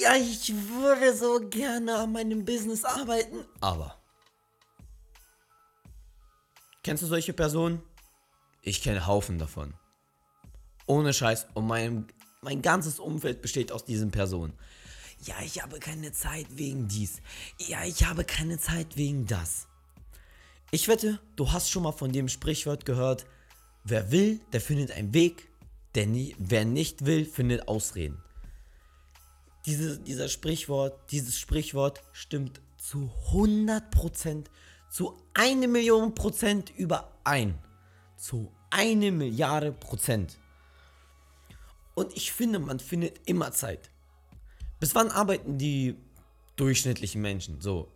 Ja, 0.00 0.14
ich 0.16 0.52
würde 0.52 1.16
so 1.16 1.40
gerne 1.48 1.96
an 1.96 2.12
meinem 2.12 2.44
Business 2.44 2.84
arbeiten, 2.84 3.44
aber. 3.60 3.96
Kennst 6.82 7.02
du 7.02 7.06
solche 7.06 7.32
Personen? 7.32 7.82
Ich 8.62 8.82
kenne 8.82 9.06
Haufen 9.06 9.38
davon. 9.38 9.74
Ohne 10.86 11.12
Scheiß. 11.12 11.46
Und 11.54 11.66
mein, 11.66 12.06
mein 12.40 12.62
ganzes 12.62 12.98
Umfeld 12.98 13.42
besteht 13.42 13.70
aus 13.70 13.84
diesen 13.84 14.10
Personen. 14.10 14.54
Ja, 15.24 15.34
ich 15.44 15.62
habe 15.62 15.78
keine 15.78 16.12
Zeit 16.12 16.46
wegen 16.50 16.88
dies. 16.88 17.20
Ja, 17.58 17.84
ich 17.84 18.04
habe 18.06 18.24
keine 18.24 18.58
Zeit 18.58 18.96
wegen 18.96 19.26
das. 19.26 19.66
Ich 20.70 20.88
wette, 20.88 21.20
du 21.36 21.52
hast 21.52 21.70
schon 21.70 21.82
mal 21.82 21.92
von 21.92 22.12
dem 22.12 22.28
Sprichwort 22.28 22.86
gehört, 22.86 23.26
wer 23.84 24.10
will, 24.10 24.40
der 24.52 24.60
findet 24.60 24.92
einen 24.92 25.12
Weg, 25.12 25.48
der 25.94 26.06
nie, 26.06 26.34
wer 26.38 26.64
nicht 26.64 27.04
will, 27.04 27.26
findet 27.26 27.68
Ausreden. 27.68 28.22
Diese, 29.66 29.98
dieser 29.98 30.28
Sprichwort, 30.28 31.10
dieses 31.10 31.38
Sprichwort 31.38 32.02
stimmt 32.12 32.60
zu 32.78 33.10
100%, 33.30 34.46
zu 34.90 35.20
eine 35.34 35.68
Million 35.68 36.14
Prozent 36.14 36.70
überein. 36.70 37.58
Zu 38.16 38.50
eine 38.70 39.12
Milliarde 39.12 39.72
Prozent. 39.72 40.38
Und 41.94 42.16
ich 42.16 42.32
finde, 42.32 42.58
man 42.58 42.80
findet 42.80 43.20
immer 43.28 43.52
Zeit. 43.52 43.90
Bis 44.80 44.94
wann 44.94 45.10
arbeiten 45.10 45.58
die 45.58 45.96
durchschnittlichen 46.56 47.20
Menschen? 47.20 47.60
So 47.60 47.88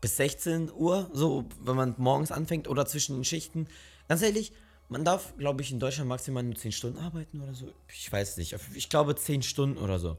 bis 0.00 0.16
16 0.16 0.70
Uhr, 0.72 1.10
so 1.12 1.46
wenn 1.62 1.76
man 1.76 1.94
morgens 1.98 2.30
anfängt 2.30 2.68
oder 2.68 2.86
zwischen 2.86 3.16
den 3.16 3.24
Schichten. 3.24 3.66
Ganz 4.08 4.22
ehrlich, 4.22 4.52
man 4.88 5.04
darf, 5.04 5.36
glaube 5.36 5.62
ich, 5.62 5.70
in 5.70 5.78
Deutschland 5.78 6.08
maximal 6.08 6.42
nur 6.42 6.56
10 6.56 6.72
Stunden 6.72 6.98
arbeiten 6.98 7.40
oder 7.40 7.54
so. 7.54 7.72
Ich 7.92 8.10
weiß 8.10 8.36
nicht. 8.38 8.56
Ich 8.74 8.88
glaube 8.88 9.14
10 9.14 9.42
Stunden 9.42 9.78
oder 9.78 9.98
so. 9.98 10.18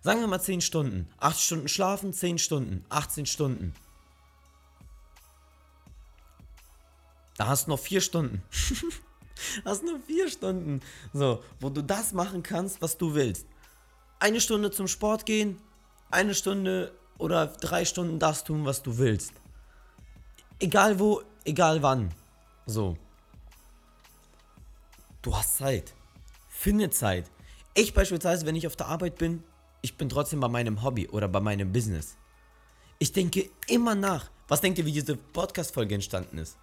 Sagen 0.00 0.20
wir 0.20 0.26
mal 0.26 0.40
10 0.40 0.60
Stunden. 0.60 1.08
8 1.18 1.38
Stunden 1.38 1.68
schlafen, 1.68 2.12
10 2.12 2.38
Stunden. 2.38 2.84
18 2.88 3.26
Stunden. 3.26 3.74
Da 7.36 7.46
hast 7.46 7.66
du 7.66 7.70
noch 7.70 7.78
vier 7.78 8.00
Stunden. 8.00 8.42
hast 9.64 9.82
nur 9.82 10.00
vier 10.00 10.28
Stunden. 10.28 10.80
So, 11.12 11.42
wo 11.60 11.70
du 11.70 11.82
das 11.82 12.12
machen 12.12 12.42
kannst, 12.42 12.80
was 12.82 12.98
du 12.98 13.14
willst. 13.14 13.46
Eine 14.22 14.40
Stunde 14.40 14.70
zum 14.70 14.86
Sport 14.86 15.26
gehen, 15.26 15.58
eine 16.12 16.36
Stunde 16.36 16.92
oder 17.18 17.48
drei 17.48 17.84
Stunden 17.84 18.20
das 18.20 18.44
tun, 18.44 18.64
was 18.64 18.80
du 18.80 18.98
willst. 18.98 19.32
Egal 20.60 21.00
wo, 21.00 21.22
egal 21.44 21.82
wann. 21.82 22.14
So. 22.64 22.96
Du 25.22 25.36
hast 25.36 25.56
Zeit. 25.56 25.92
Finde 26.48 26.88
Zeit. 26.90 27.28
Ich 27.74 27.94
beispielsweise, 27.94 28.46
wenn 28.46 28.54
ich 28.54 28.68
auf 28.68 28.76
der 28.76 28.86
Arbeit 28.86 29.18
bin, 29.18 29.42
ich 29.80 29.96
bin 29.96 30.08
trotzdem 30.08 30.38
bei 30.38 30.46
meinem 30.46 30.84
Hobby 30.84 31.08
oder 31.08 31.26
bei 31.26 31.40
meinem 31.40 31.72
Business. 31.72 32.16
Ich 33.00 33.10
denke 33.10 33.50
immer 33.66 33.96
nach. 33.96 34.30
Was 34.46 34.60
denkt 34.60 34.78
ihr, 34.78 34.86
wie 34.86 34.92
diese 34.92 35.16
Podcast-Folge 35.16 35.96
entstanden 35.96 36.38
ist? 36.38 36.58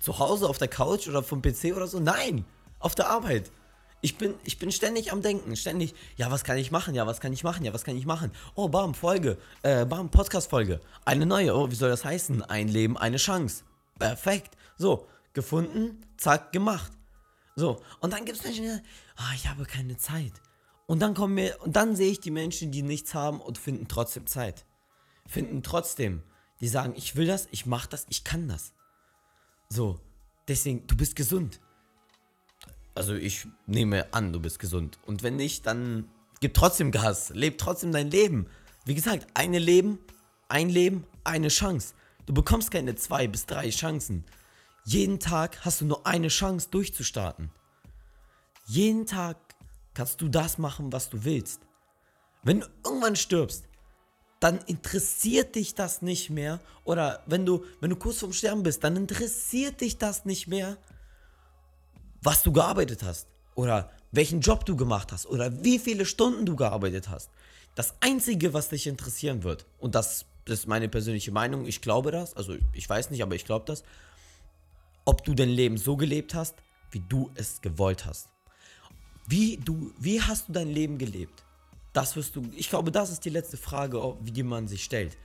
Zu 0.00 0.18
Hause 0.18 0.48
auf 0.48 0.58
der 0.58 0.66
Couch 0.66 1.06
oder 1.06 1.22
vom 1.22 1.40
PC 1.40 1.76
oder 1.76 1.86
so? 1.86 2.00
Nein, 2.00 2.44
auf 2.80 2.96
der 2.96 3.08
Arbeit. 3.08 3.52
Ich 4.04 4.18
bin, 4.18 4.34
ich 4.44 4.58
bin 4.58 4.70
ständig 4.70 5.12
am 5.12 5.22
Denken, 5.22 5.56
ständig, 5.56 5.94
ja, 6.18 6.30
was 6.30 6.44
kann 6.44 6.58
ich 6.58 6.70
machen, 6.70 6.94
ja, 6.94 7.06
was 7.06 7.22
kann 7.22 7.32
ich 7.32 7.42
machen, 7.42 7.64
ja, 7.64 7.72
was 7.72 7.84
kann 7.84 7.96
ich 7.96 8.04
machen? 8.04 8.32
Oh, 8.54 8.68
bam, 8.68 8.92
Folge, 8.92 9.38
äh, 9.62 9.86
bam, 9.86 10.10
Podcast-Folge, 10.10 10.82
eine 11.06 11.24
neue, 11.24 11.56
oh, 11.56 11.70
wie 11.70 11.74
soll 11.74 11.88
das 11.88 12.04
heißen? 12.04 12.42
Ein 12.42 12.68
Leben, 12.68 12.98
eine 12.98 13.16
Chance. 13.16 13.64
Perfekt. 13.98 14.58
So, 14.76 15.06
gefunden, 15.32 16.04
zack, 16.18 16.52
gemacht. 16.52 16.92
So, 17.56 17.80
und 18.00 18.12
dann 18.12 18.26
gibt 18.26 18.36
es 18.36 18.44
Menschen, 18.44 18.64
die 18.64 18.68
sagen, 18.68 18.84
ah, 19.16 19.32
ich 19.36 19.48
habe 19.48 19.64
keine 19.64 19.96
Zeit. 19.96 20.34
Und 20.84 21.00
dann 21.00 21.14
kommen 21.14 21.32
mir, 21.32 21.56
und 21.62 21.74
dann 21.74 21.96
sehe 21.96 22.10
ich 22.10 22.20
die 22.20 22.30
Menschen, 22.30 22.72
die 22.72 22.82
nichts 22.82 23.14
haben 23.14 23.40
und 23.40 23.56
finden 23.56 23.88
trotzdem 23.88 24.26
Zeit. 24.26 24.66
Finden 25.26 25.62
trotzdem, 25.62 26.22
die 26.60 26.68
sagen, 26.68 26.92
ich 26.94 27.16
will 27.16 27.26
das, 27.26 27.48
ich 27.52 27.64
mache 27.64 27.88
das, 27.88 28.04
ich 28.10 28.22
kann 28.22 28.48
das. 28.48 28.74
So, 29.70 29.98
deswegen, 30.46 30.86
du 30.86 30.94
bist 30.94 31.16
gesund. 31.16 31.58
Also 32.94 33.14
ich 33.14 33.46
nehme 33.66 34.12
an, 34.12 34.32
du 34.32 34.40
bist 34.40 34.58
gesund. 34.58 34.98
Und 35.04 35.22
wenn 35.22 35.36
nicht, 35.36 35.66
dann 35.66 36.08
gib 36.40 36.54
trotzdem 36.54 36.92
Gas. 36.92 37.30
Leb 37.30 37.58
trotzdem 37.58 37.92
dein 37.92 38.10
Leben. 38.10 38.46
Wie 38.84 38.94
gesagt, 38.94 39.26
eine 39.34 39.58
Leben, 39.58 39.98
ein 40.48 40.68
Leben, 40.68 41.04
eine 41.24 41.48
Chance. 41.48 41.94
Du 42.26 42.34
bekommst 42.34 42.70
keine 42.70 42.94
zwei 42.94 43.26
bis 43.26 43.46
drei 43.46 43.70
Chancen. 43.70 44.24
Jeden 44.84 45.18
Tag 45.18 45.64
hast 45.64 45.80
du 45.80 45.86
nur 45.86 46.06
eine 46.06 46.28
Chance 46.28 46.68
durchzustarten. 46.70 47.50
Jeden 48.66 49.06
Tag 49.06 49.36
kannst 49.94 50.20
du 50.20 50.28
das 50.28 50.58
machen, 50.58 50.92
was 50.92 51.10
du 51.10 51.24
willst. 51.24 51.60
Wenn 52.42 52.60
du 52.60 52.66
irgendwann 52.84 53.16
stirbst, 53.16 53.64
dann 54.40 54.58
interessiert 54.66 55.54
dich 55.54 55.74
das 55.74 56.02
nicht 56.02 56.28
mehr. 56.28 56.60
Oder 56.84 57.22
wenn 57.26 57.46
du, 57.46 57.64
wenn 57.80 57.90
du 57.90 57.96
kurz 57.96 58.18
vorm 58.18 58.34
Sterben 58.34 58.62
bist, 58.62 58.84
dann 58.84 58.96
interessiert 58.96 59.80
dich 59.80 59.96
das 59.96 60.26
nicht 60.26 60.48
mehr, 60.48 60.76
was 62.24 62.42
du 62.42 62.52
gearbeitet 62.52 63.02
hast 63.02 63.28
oder 63.54 63.90
welchen 64.10 64.40
Job 64.40 64.64
du 64.64 64.76
gemacht 64.76 65.12
hast 65.12 65.26
oder 65.26 65.62
wie 65.62 65.78
viele 65.78 66.06
Stunden 66.06 66.46
du 66.46 66.56
gearbeitet 66.56 67.08
hast. 67.08 67.30
Das 67.74 67.94
Einzige, 68.00 68.54
was 68.54 68.70
dich 68.70 68.86
interessieren 68.86 69.42
wird, 69.42 69.66
und 69.78 69.94
das 69.94 70.24
ist 70.46 70.66
meine 70.66 70.88
persönliche 70.88 71.32
Meinung, 71.32 71.66
ich 71.66 71.80
glaube 71.80 72.10
das, 72.10 72.34
also 72.34 72.56
ich 72.72 72.88
weiß 72.88 73.10
nicht, 73.10 73.22
aber 73.22 73.34
ich 73.34 73.44
glaube 73.44 73.66
das, 73.66 73.84
ob 75.04 75.24
du 75.24 75.34
dein 75.34 75.50
Leben 75.50 75.76
so 75.76 75.96
gelebt 75.96 76.34
hast, 76.34 76.56
wie 76.90 77.00
du 77.00 77.30
es 77.34 77.60
gewollt 77.60 78.06
hast. 78.06 78.28
Wie, 79.26 79.58
du, 79.58 79.92
wie 79.98 80.20
hast 80.20 80.48
du 80.48 80.52
dein 80.52 80.68
Leben 80.68 80.98
gelebt? 80.98 81.44
Das 81.92 82.16
wirst 82.16 82.36
du, 82.36 82.42
ich 82.56 82.70
glaube, 82.70 82.90
das 82.90 83.10
ist 83.10 83.24
die 83.24 83.30
letzte 83.30 83.56
Frage, 83.56 84.16
die 84.20 84.42
man 84.42 84.66
sich 84.66 84.84
stellt. 84.84 85.16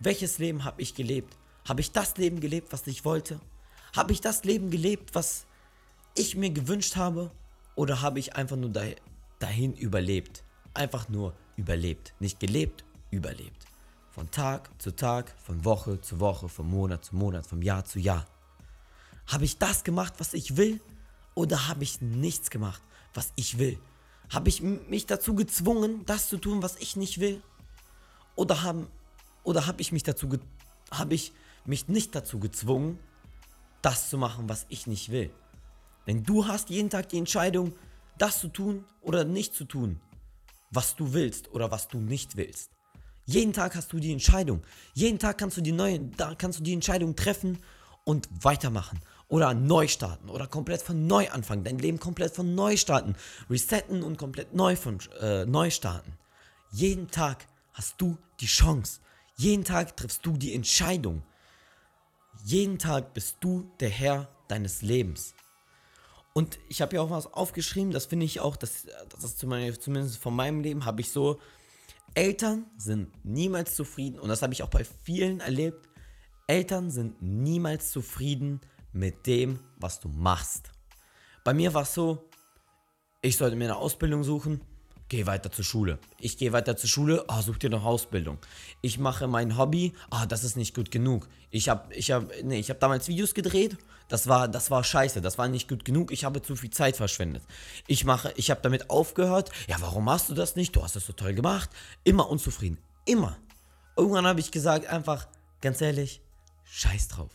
Welches 0.00 0.38
Leben 0.38 0.64
habe 0.64 0.82
ich 0.82 0.94
gelebt? 0.94 1.36
Habe 1.66 1.80
ich 1.80 1.92
das 1.92 2.16
Leben 2.16 2.40
gelebt, 2.40 2.72
was 2.72 2.86
ich 2.86 3.04
wollte? 3.04 3.40
Habe 3.94 4.12
ich 4.12 4.20
das 4.20 4.44
Leben 4.44 4.70
gelebt, 4.70 5.14
was 5.14 5.46
ich 6.14 6.36
mir 6.36 6.50
gewünscht 6.50 6.96
habe? 6.96 7.30
Oder 7.74 8.02
habe 8.02 8.18
ich 8.18 8.36
einfach 8.36 8.56
nur 8.56 8.72
dahin 9.38 9.74
überlebt? 9.74 10.44
Einfach 10.74 11.08
nur 11.08 11.34
überlebt. 11.56 12.14
Nicht 12.20 12.40
gelebt, 12.40 12.84
überlebt. 13.10 13.66
Von 14.10 14.30
Tag 14.30 14.70
zu 14.80 14.94
Tag, 14.94 15.34
von 15.38 15.64
Woche 15.64 16.00
zu 16.00 16.20
Woche, 16.20 16.48
von 16.48 16.68
Monat 16.68 17.04
zu 17.04 17.16
Monat, 17.16 17.46
vom 17.46 17.62
Jahr 17.62 17.84
zu 17.84 17.98
Jahr. 17.98 18.26
Habe 19.26 19.44
ich 19.44 19.58
das 19.58 19.84
gemacht, 19.84 20.14
was 20.18 20.34
ich 20.34 20.56
will? 20.56 20.80
Oder 21.34 21.68
habe 21.68 21.82
ich 21.82 22.00
nichts 22.00 22.50
gemacht, 22.50 22.82
was 23.14 23.32
ich 23.36 23.58
will? 23.58 23.78
Habe 24.28 24.48
ich 24.48 24.60
mich 24.62 25.06
dazu 25.06 25.34
gezwungen, 25.34 26.04
das 26.04 26.28
zu 26.28 26.36
tun, 26.36 26.62
was 26.62 26.76
ich 26.76 26.96
nicht 26.96 27.20
will? 27.20 27.42
Oder 28.34 28.62
haben 28.62 28.88
oder 29.44 29.66
habe 29.66 29.80
ich 29.80 29.92
mich 29.92 30.02
dazu 30.02 30.28
habe 30.90 31.14
ich 31.14 31.32
mich 31.64 31.88
nicht 31.88 32.14
dazu 32.14 32.38
gezwungen, 32.38 32.98
das 33.82 34.08
zu 34.10 34.18
machen, 34.18 34.48
was 34.48 34.66
ich 34.68 34.86
nicht 34.86 35.10
will? 35.10 35.30
Denn 36.06 36.24
du 36.24 36.46
hast 36.46 36.70
jeden 36.70 36.90
Tag 36.90 37.08
die 37.08 37.18
Entscheidung, 37.18 37.72
das 38.18 38.40
zu 38.40 38.48
tun 38.48 38.84
oder 39.00 39.24
nicht 39.24 39.54
zu 39.54 39.64
tun, 39.64 40.00
was 40.70 40.96
du 40.96 41.12
willst 41.12 41.52
oder 41.52 41.70
was 41.70 41.88
du 41.88 41.98
nicht 41.98 42.36
willst. 42.36 42.70
Jeden 43.26 43.52
Tag 43.52 43.76
hast 43.76 43.92
du 43.92 43.98
die 43.98 44.12
Entscheidung. 44.12 44.62
Jeden 44.94 45.18
Tag 45.18 45.38
kannst 45.38 45.56
du 45.56 45.60
die 45.60 45.72
neue, 45.72 46.00
da 46.00 46.34
kannst 46.34 46.58
du 46.58 46.62
die 46.62 46.72
Entscheidung 46.72 47.14
treffen 47.14 47.58
und 48.04 48.28
weitermachen 48.42 49.00
oder 49.28 49.54
neu 49.54 49.86
starten 49.88 50.28
oder 50.28 50.46
komplett 50.46 50.82
von 50.82 51.06
neu 51.06 51.30
anfangen, 51.30 51.64
dein 51.64 51.78
Leben 51.78 52.00
komplett 52.00 52.34
von 52.34 52.54
neu 52.54 52.76
starten, 52.76 53.14
resetten 53.48 54.02
und 54.02 54.18
komplett 54.18 54.54
neu 54.54 54.76
von 54.76 54.98
äh, 55.20 55.46
neu 55.46 55.70
starten. 55.70 56.12
Jeden 56.70 57.10
Tag 57.10 57.46
hast 57.72 57.94
du 57.98 58.18
die 58.40 58.46
Chance. 58.46 59.00
Jeden 59.36 59.64
Tag 59.64 59.96
triffst 59.96 60.26
du 60.26 60.36
die 60.36 60.54
Entscheidung. 60.54 61.22
Jeden 62.44 62.78
Tag 62.78 63.14
bist 63.14 63.36
du 63.40 63.70
der 63.80 63.88
Herr 63.88 64.28
deines 64.48 64.82
Lebens. 64.82 65.34
Und 66.34 66.58
ich 66.68 66.80
habe 66.80 66.96
ja 66.96 67.02
auch 67.02 67.10
was 67.10 67.26
aufgeschrieben, 67.26 67.92
das 67.92 68.06
finde 68.06 68.24
ich 68.24 68.40
auch, 68.40 68.56
das, 68.56 68.86
das 69.10 69.24
ist 69.24 69.38
zumindest 69.38 70.16
von 70.16 70.34
meinem 70.34 70.60
Leben, 70.60 70.84
habe 70.84 71.02
ich 71.02 71.10
so, 71.10 71.40
Eltern 72.14 72.66
sind 72.78 73.12
niemals 73.24 73.76
zufrieden, 73.76 74.18
und 74.18 74.28
das 74.28 74.42
habe 74.42 74.52
ich 74.52 74.62
auch 74.62 74.70
bei 74.70 74.84
vielen 74.84 75.40
erlebt, 75.40 75.88
Eltern 76.46 76.90
sind 76.90 77.20
niemals 77.20 77.90
zufrieden 77.90 78.60
mit 78.92 79.26
dem, 79.26 79.58
was 79.76 80.00
du 80.00 80.08
machst. 80.08 80.70
Bei 81.44 81.54
mir 81.54 81.74
war 81.74 81.82
es 81.82 81.94
so, 81.94 82.28
ich 83.20 83.36
sollte 83.36 83.56
mir 83.56 83.64
eine 83.64 83.76
Ausbildung 83.76 84.24
suchen, 84.24 84.62
geh 85.08 85.26
weiter 85.26 85.50
zur 85.50 85.64
Schule. 85.64 85.98
Ich 86.18 86.38
gehe 86.38 86.52
weiter 86.52 86.76
zur 86.76 86.88
Schule, 86.88 87.24
oh, 87.28 87.40
such 87.42 87.58
dir 87.58 87.70
noch 87.70 87.84
Ausbildung. 87.84 88.38
Ich 88.80 88.98
mache 88.98 89.28
mein 89.28 89.58
Hobby, 89.58 89.92
oh, 90.10 90.24
das 90.26 90.42
ist 90.42 90.56
nicht 90.56 90.74
gut 90.74 90.90
genug. 90.90 91.28
Ich 91.50 91.68
habe 91.68 91.94
ich 91.94 92.10
hab, 92.10 92.32
nee, 92.42 92.58
ich 92.58 92.70
habe 92.70 92.80
damals 92.80 93.08
Videos 93.08 93.34
gedreht, 93.34 93.76
das 94.12 94.28
war, 94.28 94.46
das 94.46 94.70
war 94.70 94.84
scheiße, 94.84 95.22
das 95.22 95.38
war 95.38 95.48
nicht 95.48 95.70
gut 95.70 95.86
genug, 95.86 96.12
ich 96.12 96.26
habe 96.26 96.42
zu 96.42 96.54
viel 96.54 96.68
Zeit 96.68 96.98
verschwendet. 96.98 97.42
Ich 97.86 98.04
mache, 98.04 98.30
ich 98.36 98.50
habe 98.50 98.60
damit 98.60 98.90
aufgehört, 98.90 99.50
ja, 99.68 99.76
warum 99.80 100.04
machst 100.04 100.28
du 100.28 100.34
das 100.34 100.54
nicht? 100.54 100.76
Du 100.76 100.82
hast 100.82 100.96
das 100.96 101.06
so 101.06 101.14
toll 101.14 101.32
gemacht. 101.32 101.70
Immer 102.04 102.28
unzufrieden, 102.28 102.76
immer. 103.06 103.38
Irgendwann 103.96 104.26
habe 104.26 104.40
ich 104.40 104.50
gesagt, 104.50 104.84
einfach, 104.84 105.28
ganz 105.62 105.80
ehrlich, 105.80 106.20
scheiß 106.64 107.08
drauf. 107.08 107.30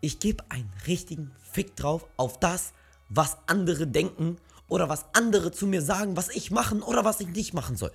Ich 0.00 0.20
gebe 0.20 0.44
einen 0.50 0.72
richtigen 0.86 1.32
Fick 1.50 1.74
drauf 1.74 2.06
auf 2.16 2.38
das, 2.38 2.74
was 3.08 3.36
andere 3.48 3.88
denken 3.88 4.36
oder 4.68 4.88
was 4.88 5.06
andere 5.14 5.50
zu 5.50 5.66
mir 5.66 5.82
sagen, 5.82 6.16
was 6.16 6.28
ich 6.28 6.52
machen 6.52 6.84
oder 6.84 7.04
was 7.04 7.18
ich 7.18 7.26
nicht 7.26 7.54
machen 7.54 7.76
soll. 7.76 7.92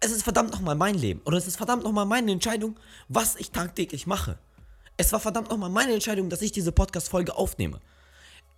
Es 0.00 0.10
ist 0.10 0.24
verdammt 0.24 0.52
nochmal 0.52 0.74
mein 0.74 0.94
Leben 0.94 1.22
oder 1.24 1.38
es 1.38 1.46
ist 1.46 1.56
verdammt 1.56 1.84
nochmal 1.84 2.04
meine 2.04 2.32
Entscheidung, 2.32 2.76
was 3.08 3.34
ich 3.36 3.50
tagtäglich 3.50 4.06
mache. 4.06 4.38
Es 4.96 5.12
war 5.12 5.20
verdammt 5.20 5.50
nochmal 5.50 5.70
meine 5.70 5.92
Entscheidung, 5.92 6.30
dass 6.30 6.42
ich 6.42 6.52
diese 6.52 6.72
Podcast-Folge 6.72 7.36
aufnehme. 7.36 7.80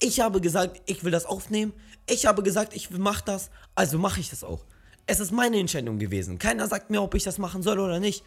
Ich 0.01 0.21
habe 0.21 0.41
gesagt, 0.41 0.81
ich 0.87 1.03
will 1.03 1.11
das 1.11 1.27
aufnehmen. 1.27 1.73
Ich 2.09 2.27
habe 2.27 2.43
gesagt, 2.43 2.75
ich 2.75 2.91
mache 2.91 3.25
das, 3.25 3.51
also 3.75 3.99
mache 3.99 4.21
ich 4.21 4.31
das 4.31 4.45
auch. 4.45 4.65
Es 5.07 5.21
ist 5.21 5.33
meine 5.33 5.59
Entscheidung 5.59 5.99
gewesen. 5.99 6.39
Keiner 6.39 6.69
sagt 6.69 6.91
mir, 6.91 7.03
ob 7.03 7.15
ich 7.15 7.25
das 7.25 7.39
machen 7.39 7.63
soll 7.63 7.81
oder 7.81 7.99
nicht. 7.99 8.23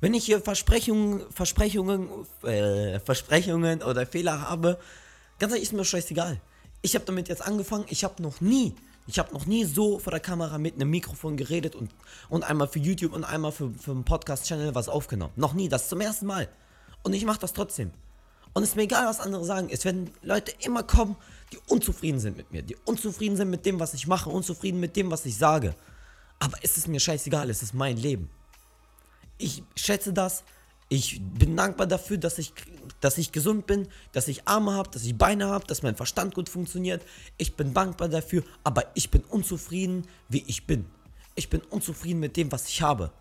Wenn 0.00 0.14
ich 0.14 0.24
hier 0.24 0.40
Versprechungen, 0.40 1.22
Versprechungen, 1.32 2.08
äh, 2.42 3.00
Versprechungen 3.00 3.82
oder 3.82 4.06
Fehler 4.06 4.42
habe, 4.42 4.78
ganz 5.38 5.52
ehrlich, 5.52 5.68
ist 5.68 5.72
mir 5.72 5.84
scheißegal 5.84 6.40
ich 6.86 6.94
habe 6.94 7.04
damit 7.04 7.28
jetzt 7.28 7.42
angefangen. 7.42 7.84
Ich 7.88 8.04
habe 8.04 8.22
noch 8.22 8.40
nie, 8.40 8.74
ich 9.06 9.18
habe 9.18 9.32
noch 9.34 9.46
nie 9.46 9.64
so 9.64 9.98
vor 9.98 10.12
der 10.12 10.20
Kamera 10.20 10.56
mit 10.56 10.74
einem 10.74 10.88
Mikrofon 10.88 11.36
geredet 11.36 11.74
und, 11.74 11.90
und 12.28 12.44
einmal 12.44 12.68
für 12.68 12.78
YouTube 12.78 13.12
und 13.12 13.24
einmal 13.24 13.52
für, 13.52 13.70
für 13.70 13.90
einen 13.90 14.04
Podcast-Channel 14.04 14.74
was 14.74 14.88
aufgenommen. 14.88 15.32
Noch 15.36 15.52
nie, 15.52 15.68
das 15.68 15.88
zum 15.88 16.00
ersten 16.00 16.26
Mal. 16.26 16.48
Und 17.06 17.12
ich 17.12 17.24
mache 17.24 17.38
das 17.38 17.52
trotzdem. 17.52 17.92
Und 18.52 18.64
es 18.64 18.70
ist 18.70 18.74
mir 18.74 18.82
egal, 18.82 19.06
was 19.06 19.20
andere 19.20 19.44
sagen. 19.44 19.68
Es 19.70 19.84
werden 19.84 20.10
Leute 20.22 20.52
immer 20.64 20.82
kommen, 20.82 21.14
die 21.52 21.58
unzufrieden 21.68 22.18
sind 22.18 22.36
mit 22.36 22.50
mir, 22.50 22.62
die 22.62 22.74
unzufrieden 22.84 23.36
sind 23.36 23.48
mit 23.48 23.64
dem, 23.64 23.78
was 23.78 23.94
ich 23.94 24.08
mache, 24.08 24.28
unzufrieden 24.28 24.80
mit 24.80 24.96
dem, 24.96 25.08
was 25.08 25.24
ich 25.24 25.38
sage. 25.38 25.76
Aber 26.40 26.58
es 26.62 26.76
ist 26.76 26.88
mir 26.88 26.98
scheißegal, 26.98 27.48
es 27.48 27.62
ist 27.62 27.74
mein 27.74 27.96
Leben. 27.96 28.28
Ich 29.38 29.62
schätze 29.76 30.12
das, 30.12 30.42
ich 30.88 31.20
bin 31.22 31.56
dankbar 31.56 31.86
dafür, 31.86 32.18
dass 32.18 32.38
ich, 32.38 32.52
dass 33.00 33.18
ich 33.18 33.30
gesund 33.30 33.68
bin, 33.68 33.86
dass 34.10 34.26
ich 34.26 34.48
Arme 34.48 34.72
habe, 34.72 34.90
dass 34.90 35.04
ich 35.04 35.16
Beine 35.16 35.46
habe, 35.46 35.64
dass 35.64 35.84
mein 35.84 35.94
Verstand 35.94 36.34
gut 36.34 36.48
funktioniert. 36.48 37.04
Ich 37.36 37.54
bin 37.54 37.72
dankbar 37.72 38.08
dafür, 38.08 38.42
aber 38.64 38.82
ich 38.94 39.12
bin 39.12 39.22
unzufrieden, 39.22 40.08
wie 40.28 40.42
ich 40.48 40.66
bin. 40.66 40.86
Ich 41.36 41.50
bin 41.50 41.60
unzufrieden 41.60 42.18
mit 42.18 42.36
dem, 42.36 42.50
was 42.50 42.68
ich 42.68 42.82
habe. 42.82 43.12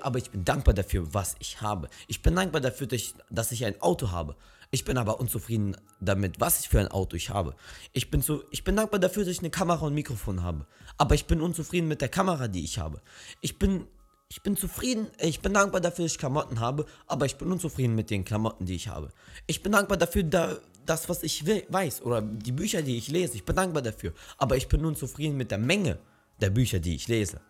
Aber 0.00 0.18
ich 0.18 0.30
bin 0.30 0.44
dankbar 0.44 0.74
dafür, 0.74 1.12
was 1.12 1.36
ich 1.40 1.60
habe. 1.60 1.88
Ich 2.06 2.22
bin 2.22 2.34
dankbar 2.36 2.60
dafür, 2.60 2.86
dass 2.86 3.52
ich, 3.52 3.64
ein 3.64 3.80
Auto 3.80 4.10
habe. 4.10 4.36
Ich 4.70 4.84
bin 4.84 4.96
aber 4.96 5.20
unzufrieden 5.20 5.76
damit, 6.00 6.40
was 6.40 6.60
ich 6.60 6.68
für 6.70 6.80
ein 6.80 6.88
Auto 6.88 7.14
ich 7.16 7.28
habe. 7.28 7.54
Ich 7.92 8.10
bin, 8.10 8.22
so, 8.22 8.42
ich 8.50 8.64
bin 8.64 8.74
dankbar 8.76 9.00
dafür, 9.00 9.24
dass 9.24 9.32
ich 9.32 9.40
eine 9.40 9.50
Kamera 9.50 9.84
und 9.84 9.92
ein 9.92 9.96
Mikrofon 9.96 10.42
habe. 10.42 10.66
Aber 10.96 11.14
ich 11.14 11.26
bin 11.26 11.42
unzufrieden 11.42 11.88
mit 11.88 12.00
der 12.00 12.08
Kamera, 12.08 12.48
die 12.48 12.64
ich 12.64 12.78
habe. 12.78 13.02
Ich 13.42 13.58
bin, 13.58 13.86
ich 14.30 14.42
bin 14.42 14.56
zufrieden, 14.56 15.08
ich 15.20 15.40
bin 15.40 15.52
dankbar 15.52 15.82
dafür, 15.82 16.06
dass 16.06 16.12
ich 16.12 16.18
Klamotten 16.18 16.58
habe, 16.58 16.86
aber 17.06 17.26
ich 17.26 17.36
bin 17.36 17.52
unzufrieden 17.52 17.94
mit 17.94 18.08
den 18.08 18.24
Klamotten, 18.24 18.64
die 18.64 18.74
ich 18.76 18.88
habe. 18.88 19.10
Ich 19.46 19.62
bin 19.62 19.72
dankbar 19.72 19.98
dafür, 19.98 20.22
da, 20.22 20.56
das, 20.86 21.06
was 21.10 21.22
ich 21.22 21.44
we- 21.44 21.64
weiß, 21.68 22.00
oder 22.00 22.22
die 22.22 22.52
Bücher, 22.52 22.80
die 22.80 22.96
ich 22.96 23.08
lese. 23.08 23.34
Ich 23.34 23.44
bin 23.44 23.54
dankbar 23.54 23.82
dafür. 23.82 24.14
Aber 24.38 24.56
ich 24.56 24.68
bin 24.68 24.82
unzufrieden 24.86 25.36
mit 25.36 25.50
der 25.50 25.58
Menge 25.58 25.98
der 26.40 26.48
Bücher, 26.48 26.78
die 26.80 26.94
ich 26.94 27.08
lese. 27.08 27.42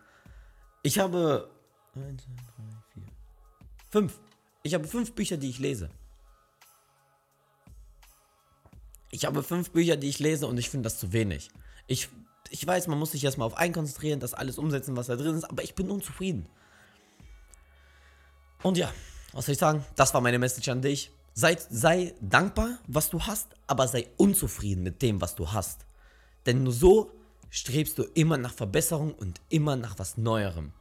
Ich 0.81 0.99
habe. 0.99 1.49
1, 1.95 2.23
2, 2.23 2.31
3, 2.33 2.43
4. 2.93 3.03
5. 3.91 4.19
Ich 4.63 4.73
habe 4.73 4.87
fünf 4.87 5.13
Bücher, 5.13 5.37
die 5.37 5.49
ich 5.49 5.59
lese. 5.59 5.89
Ich 9.11 9.25
habe 9.25 9.43
fünf 9.43 9.69
Bücher, 9.71 9.95
die 9.95 10.09
ich 10.09 10.17
lese 10.19 10.47
und 10.47 10.57
ich 10.57 10.69
finde 10.69 10.87
das 10.87 10.97
zu 10.97 11.13
wenig. 11.13 11.51
Ich, 11.85 12.09
ich 12.49 12.65
weiß, 12.65 12.87
man 12.87 12.97
muss 12.97 13.11
sich 13.11 13.23
erstmal 13.23 13.45
auf 13.45 13.57
einen 13.57 13.73
konzentrieren, 13.73 14.19
das 14.19 14.33
alles 14.33 14.57
umsetzen, 14.57 14.97
was 14.97 15.07
da 15.07 15.15
drin 15.15 15.35
ist, 15.35 15.43
aber 15.43 15.63
ich 15.63 15.75
bin 15.75 15.91
unzufrieden. 15.91 16.47
Und 18.63 18.77
ja, 18.77 18.91
was 19.33 19.45
soll 19.45 19.53
ich 19.53 19.59
sagen? 19.59 19.85
Das 19.95 20.13
war 20.15 20.21
meine 20.21 20.39
Message 20.39 20.69
an 20.69 20.81
dich. 20.81 21.11
Sei, 21.35 21.57
sei 21.69 22.15
dankbar, 22.21 22.79
was 22.87 23.09
du 23.09 23.21
hast, 23.21 23.49
aber 23.67 23.87
sei 23.87 24.07
unzufrieden 24.17 24.81
mit 24.81 25.01
dem, 25.01 25.21
was 25.21 25.35
du 25.35 25.51
hast. 25.51 25.85
Denn 26.45 26.63
nur 26.63 26.73
so 26.73 27.11
strebst 27.49 27.99
du 27.99 28.03
immer 28.15 28.37
nach 28.37 28.53
Verbesserung 28.53 29.13
und 29.13 29.41
immer 29.49 29.75
nach 29.75 29.99
was 29.99 30.17
Neuerem. 30.17 30.73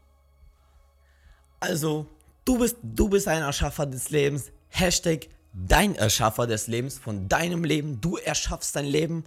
Also, 1.62 2.07
du 2.45 2.59
bist, 2.59 2.76
du 2.83 3.09
bist 3.09 3.28
ein 3.28 3.40
Erschaffer 3.40 3.87
des 3.87 4.11
Lebens. 4.11 4.50
Hashtag 4.69 5.28
dein 5.52 5.95
Erschaffer 5.95 6.49
des 6.49 6.66
Lebens, 6.66 6.99
von 6.99 7.28
deinem 7.28 7.62
Leben. 7.62 8.00
Du 8.00 8.16
erschaffst 8.16 8.75
dein 8.75 8.85
Leben. 8.85 9.23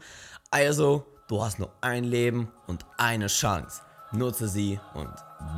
Also, 0.52 1.06
du 1.30 1.42
hast 1.42 1.60
nur 1.60 1.72
ein 1.80 2.04
Leben 2.04 2.52
und 2.68 2.86
eine 2.98 3.28
Chance. 3.28 3.82
Nutze 4.12 4.50
sie 4.50 4.78
und 4.94 5.14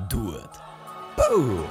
do 0.08 0.36
it. 0.36 0.52
Boom. 1.16 1.66